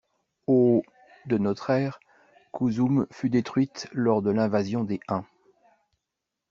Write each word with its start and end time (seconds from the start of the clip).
Au 0.47 0.81
de 1.27 1.37
notre 1.37 1.69
ère, 1.69 1.99
Cusum 2.51 3.05
fut 3.11 3.29
détruite 3.29 3.87
lors 3.91 4.23
de 4.23 4.31
l'invasion 4.31 4.83
des 4.83 4.99
Huns. 5.09 5.25